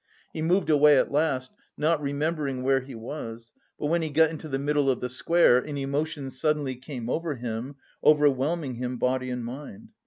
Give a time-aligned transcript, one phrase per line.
[0.33, 4.47] He moved away at last, not remembering where he was; but when he got into
[4.47, 9.45] the middle of the square an emotion suddenly came over him, overwhelming him body and
[9.45, 9.89] mind.